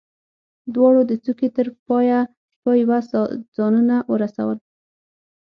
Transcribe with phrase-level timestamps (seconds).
[0.73, 2.19] دواړو د کوڅې تر پايه
[2.61, 4.57] په يوه ساه ځانونه ورسول.